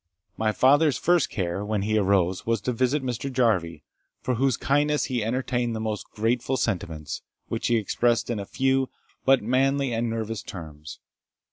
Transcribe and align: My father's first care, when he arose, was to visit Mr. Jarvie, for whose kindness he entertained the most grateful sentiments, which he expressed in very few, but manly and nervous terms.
My 0.35 0.51
father's 0.51 0.97
first 0.97 1.29
care, 1.29 1.63
when 1.63 1.83
he 1.83 1.95
arose, 1.99 2.43
was 2.43 2.59
to 2.61 2.71
visit 2.71 3.03
Mr. 3.03 3.31
Jarvie, 3.31 3.83
for 4.19 4.33
whose 4.33 4.57
kindness 4.57 5.05
he 5.05 5.23
entertained 5.23 5.75
the 5.75 5.79
most 5.79 6.09
grateful 6.09 6.57
sentiments, 6.57 7.21
which 7.49 7.67
he 7.67 7.75
expressed 7.75 8.31
in 8.31 8.37
very 8.37 8.47
few, 8.47 8.89
but 9.25 9.43
manly 9.43 9.93
and 9.93 10.09
nervous 10.09 10.41
terms. 10.41 10.97